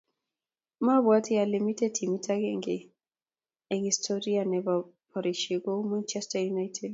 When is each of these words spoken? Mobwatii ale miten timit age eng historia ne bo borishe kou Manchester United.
Mobwatii 0.85 1.41
ale 1.43 1.57
miten 1.65 1.91
timit 1.97 2.25
age 2.33 2.49
eng 3.71 3.83
historia 3.89 4.43
ne 4.45 4.59
bo 4.65 4.75
borishe 5.09 5.55
kou 5.63 5.89
Manchester 5.91 6.41
United. 6.53 6.89